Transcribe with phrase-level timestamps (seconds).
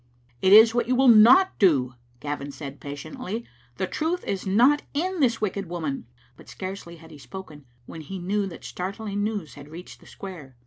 [0.41, 3.45] "It is what you will not do," Gavin said passion ately."
[3.77, 8.17] The truth is not in this wicked woman." But scarcely had he spoken when he
[8.17, 10.55] knew that start ling news had reached the square.